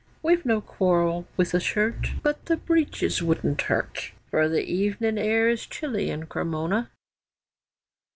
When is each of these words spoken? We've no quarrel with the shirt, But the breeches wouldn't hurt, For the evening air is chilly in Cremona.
We've 0.23 0.43
no 0.47 0.61
quarrel 0.61 1.27
with 1.37 1.51
the 1.51 1.59
shirt, 1.59 2.07
But 2.23 2.45
the 2.47 2.57
breeches 2.57 3.21
wouldn't 3.21 3.61
hurt, 3.61 4.13
For 4.31 4.49
the 4.49 4.63
evening 4.63 5.19
air 5.19 5.47
is 5.47 5.67
chilly 5.67 6.09
in 6.09 6.25
Cremona. 6.25 6.89